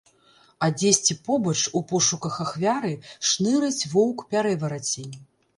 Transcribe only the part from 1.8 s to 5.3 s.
пошуках ахвяры шнырыць воўк-пярэварацень.